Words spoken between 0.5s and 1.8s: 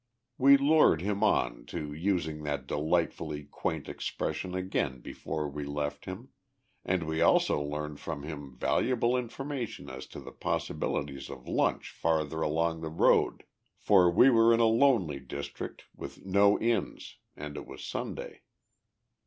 lured him on